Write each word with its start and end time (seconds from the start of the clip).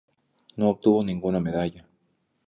No 0.57 0.69
obtuvo 0.69 1.03
ninguna 1.03 1.39
medalla. 1.39 1.85